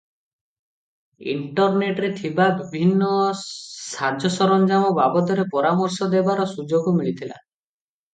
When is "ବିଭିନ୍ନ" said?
2.61-3.09